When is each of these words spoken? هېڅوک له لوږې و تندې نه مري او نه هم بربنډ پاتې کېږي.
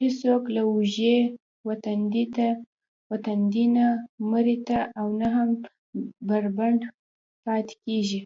هېڅوک 0.00 0.44
له 0.56 0.62
لوږې 0.66 1.16
و 3.10 3.14
تندې 3.24 3.64
نه 3.76 3.86
مري 4.30 4.56
او 4.98 5.06
نه 5.20 5.28
هم 5.36 5.48
بربنډ 6.26 6.80
پاتې 7.44 7.74
کېږي. 7.84 8.20